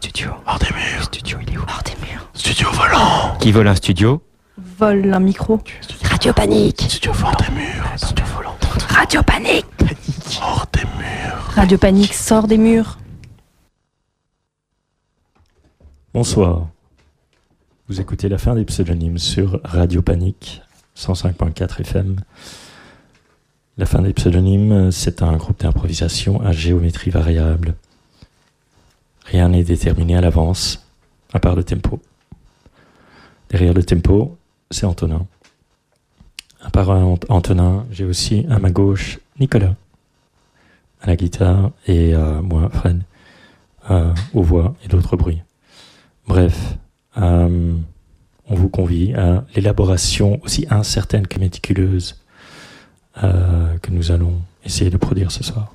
[0.00, 0.30] studio.
[0.46, 0.98] Hors des murs.
[0.98, 2.30] Le studio, il est où Hors des murs.
[2.32, 3.36] Studio volant.
[3.38, 4.22] Qui vole un studio
[4.78, 5.60] Vole un micro.
[6.02, 6.80] Radio Panique.
[6.80, 7.84] Studio hors des murs.
[7.96, 8.56] Studio volant.
[8.88, 9.66] Radio Panique.
[10.42, 11.52] Hors des murs.
[11.54, 12.98] Radio Panique sort des murs.
[16.14, 16.68] Bonsoir.
[17.88, 20.62] Vous écoutez la fin des pseudonymes sur Radio Panique
[20.96, 22.16] 105.4 FM.
[23.76, 27.74] La fin des pseudonymes, c'est un groupe d'improvisation à géométrie variable.
[29.24, 30.84] Rien n'est déterminé à l'avance,
[31.32, 32.00] à part le tempo.
[33.48, 34.36] Derrière le tempo,
[34.70, 35.26] c'est Antonin.
[36.62, 39.74] À part Antonin, j'ai aussi à ma gauche Nicolas
[41.02, 43.02] à la guitare et moi, Fred,
[44.34, 45.40] aux voix et d'autres bruits.
[46.30, 46.76] Bref,
[47.18, 47.74] euh,
[48.48, 52.20] on vous convie à l'élaboration aussi incertaine que méticuleuse
[53.24, 55.74] euh, que nous allons essayer de produire ce soir.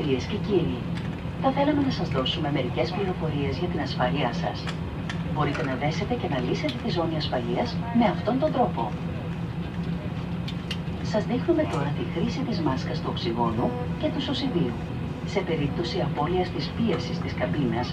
[0.00, 0.78] Κυρίες και κύριοι,
[1.42, 4.58] θα θέλαμε να σας δώσουμε μερικές πληροφορίες για την ασφάλειά σας.
[5.34, 7.68] Μπορείτε να δέσετε και να λύσετε τη ζώνη ασφαλείας
[7.98, 8.82] με αυτόν τον τρόπο.
[11.12, 13.66] Σας δείχνουμε τώρα τη χρήση της μάσκας του οξυγόνου
[14.00, 14.74] και του σωσιδίου.
[15.34, 17.88] Σε περίπτωση απώλειας της πίεσης της καμπίνας,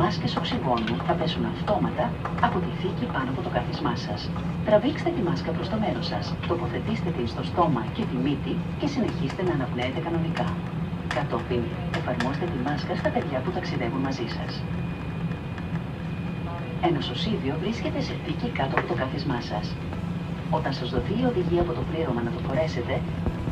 [0.00, 2.04] μάσκες οξυγόνου θα πέσουν αυτόματα
[2.46, 4.20] από τη θήκη πάνω από το κάθισμά σας.
[4.66, 8.86] Τραβήξτε τη μάσκα προς το μέρος σας, τοποθετήστε την στο στόμα και τη μύτη και
[8.94, 10.48] συνεχίστε να αναπνέετε κανονικά.
[11.14, 11.62] Κατόπιν,
[11.98, 14.52] εφαρμόστε τη μάσκα στα παιδιά που ταξιδεύουν μαζί σας.
[16.88, 19.66] Ένα σωσίδιο βρίσκεται σε θήκη κάτω από το κάθισμά σας.
[20.58, 22.94] Όταν σας δοθεί η οδηγία από το πλήρωμα να το φορέσετε,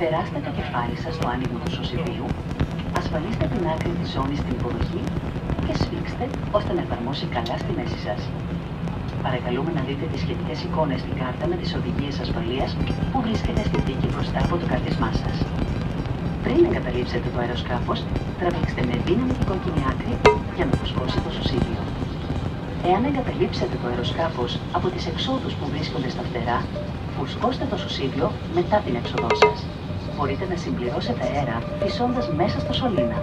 [0.00, 2.26] περάστε το κεφάλι σας στο άνοιγμα του σωσιδίου,
[3.00, 5.02] ασφαλίστε την άκρη της ζώνης στην υποδοχή
[5.66, 6.24] και σφίξτε
[6.58, 8.20] ώστε να εφαρμόσει καλά στη μέση σας.
[9.26, 12.70] Παρακαλούμε να δείτε τις σχετικές εικόνες στην κάρτα με τις οδηγίες ασφαλείας
[13.10, 15.36] που βρίσκεται στη θήκη μπροστά από το κάθισμά σας.
[16.46, 17.98] Πριν εγκαταλείψετε το αεροσκάφος,
[18.38, 20.14] τραβήξτε με δύναμη την κόκκινη άκρη
[20.56, 21.80] για να φουσκώσει το σωσίδιο.
[22.88, 26.58] Εάν εγκαταλείψετε το αεροσκάφος από τις εξόδους που βρίσκονται στα φτερά,
[27.14, 29.58] φουσκώστε το σωσίδιο μετά την έξοδό σας.
[30.14, 33.18] Μπορείτε να συμπληρώσετε αέρα φυσώντας μέσα στο σωλήνα.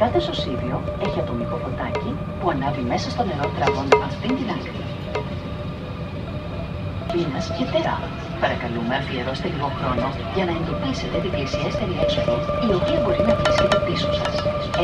[0.00, 2.10] Κάθε σωσίδιο έχει ατομικό φωτάκι
[2.40, 4.82] που ανάβει μέσα στο νερό τραβώντας αυτήν την άκρη.
[7.12, 8.17] Πείνας και τερά.
[8.44, 10.06] Παρακαλούμε αφιερώστε λίγο χρόνο
[10.36, 12.34] για να εντοπίσετε την πλησιέστερη έξοδο
[12.68, 14.34] η οποία μπορεί να βρίσκεται πίσω σας.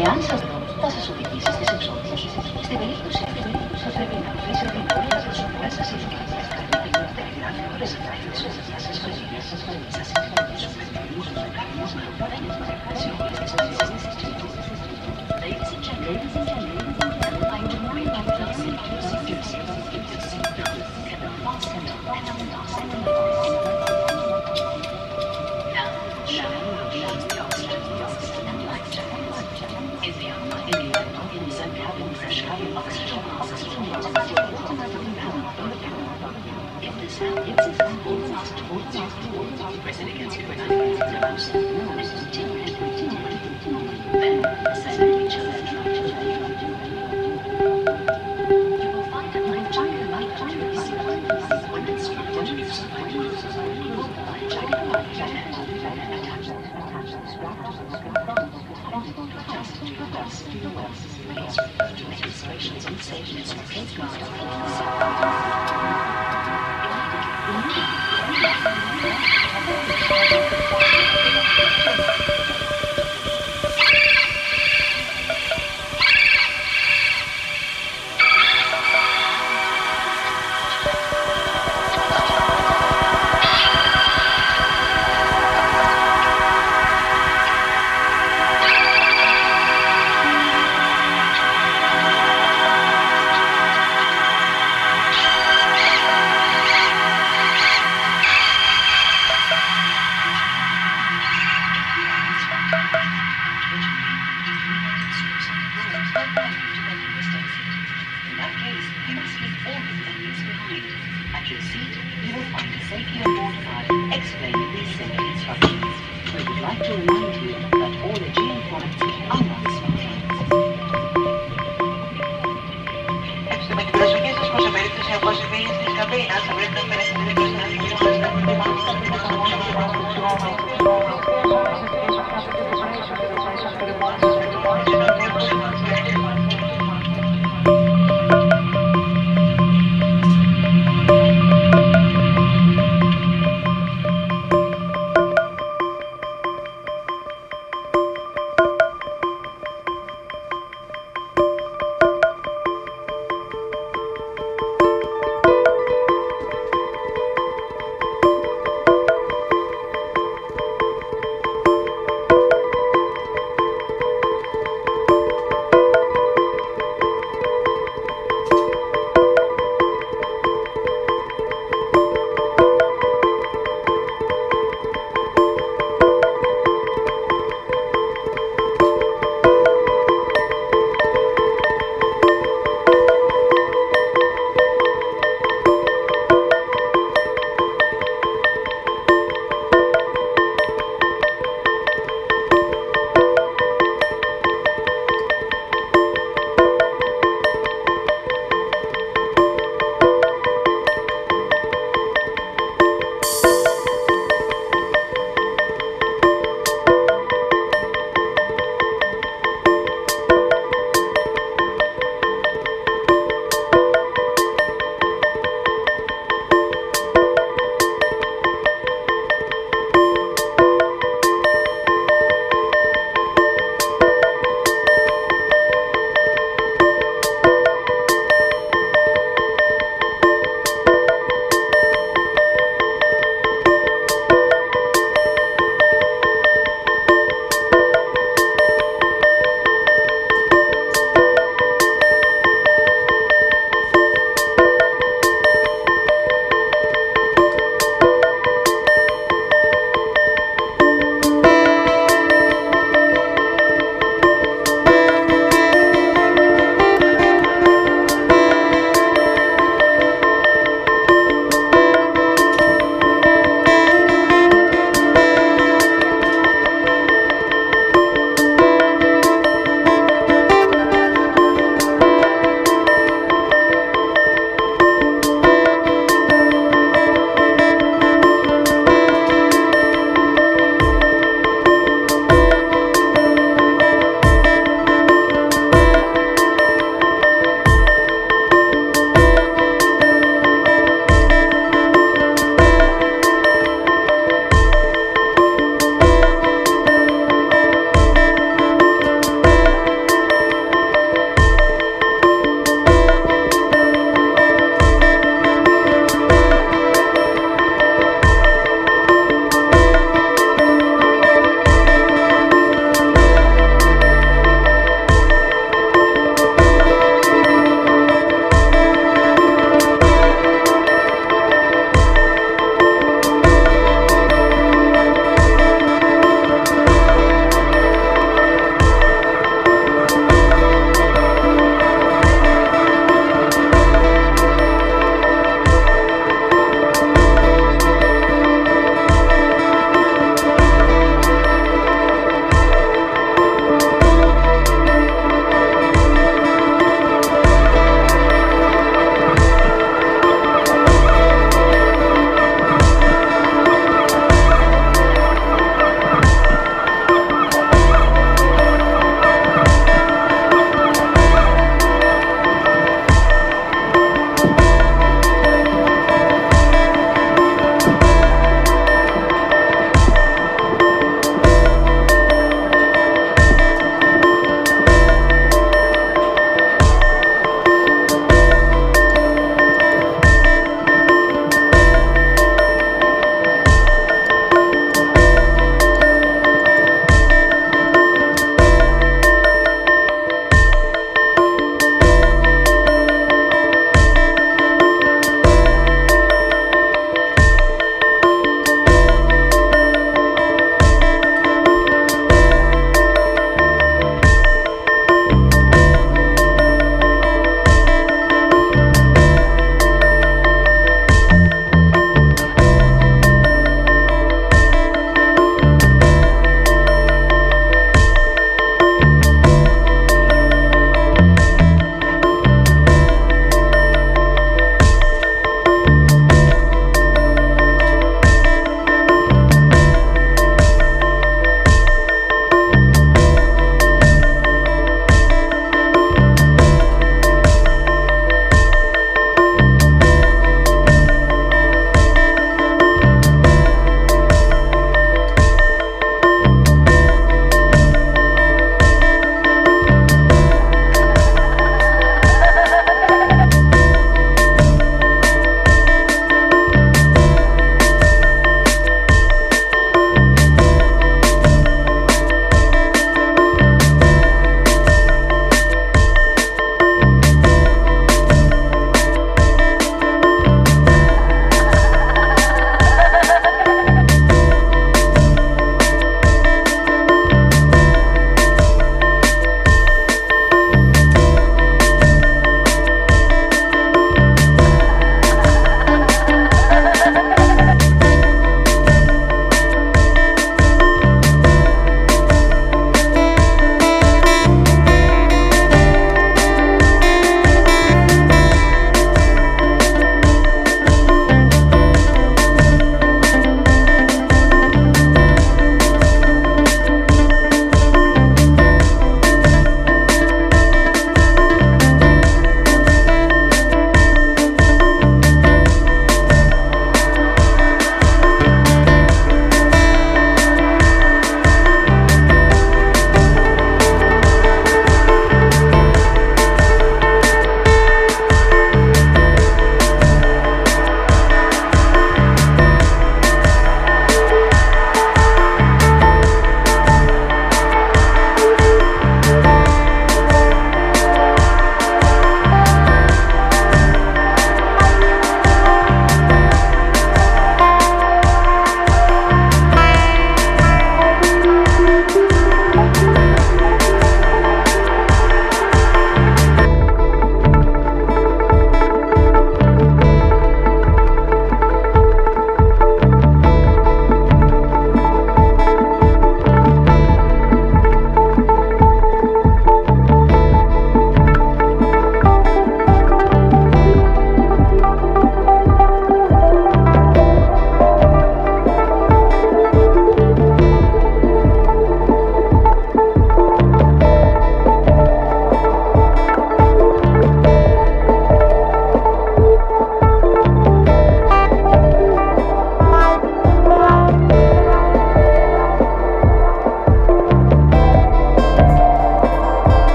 [0.00, 2.20] Εάν σας δω, θα σας οδηγήσει στις εξόδους.
[2.66, 3.50] Στην περίπτωση αυτή,
[3.82, 6.22] θα πρέπει να αφήσετε όλα τα σοφρά σας ηθικία.
[12.34, 13.23] Ladies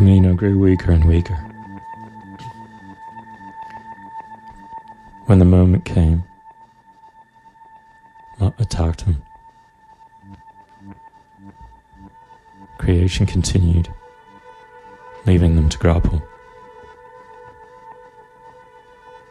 [0.00, 1.34] Camino grew weaker and weaker.
[5.26, 6.24] When the moment came,
[8.38, 9.22] Lot attacked him.
[12.78, 13.92] Creation continued,
[15.26, 16.22] leaving them to grapple.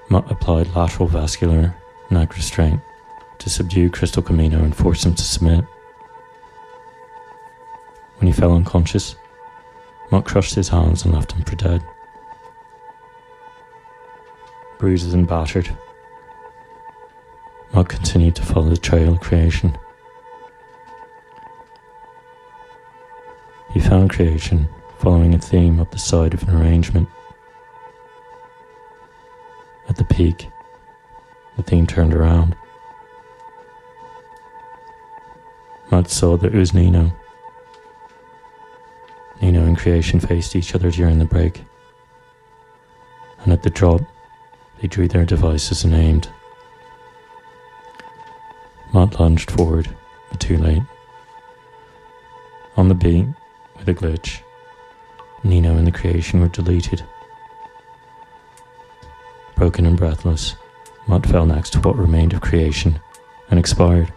[0.10, 1.76] Mutt applied lateral vascular
[2.12, 2.80] neck restraint
[3.40, 5.66] to subdue Crystal Camino and force him to submit.
[8.18, 9.16] When he fell unconscious,
[10.12, 11.84] Mutt crushed his hands and left him for dead.
[14.80, 15.70] Bruised and battered,
[17.74, 19.78] Mutt continued to follow the trail of creation.
[23.72, 27.08] He found creation following a theme up the side of an arrangement.
[29.88, 30.50] At the peak,
[31.56, 32.56] the theme turned around.
[35.92, 37.12] Mutt saw that it was Nino.
[39.42, 41.64] Nino and creation faced each other during the break.
[43.44, 44.02] And at the drop,
[44.82, 46.30] they drew their devices and aimed.
[48.92, 49.96] Mott lunged forward,
[50.30, 50.84] but too late.
[52.75, 53.28] On the beat,
[53.78, 54.42] with a glitch,
[55.44, 57.04] Nino and the creation were deleted.
[59.56, 60.56] Broken and breathless,
[61.08, 63.00] Mott fell next to what remained of creation
[63.50, 64.12] and expired.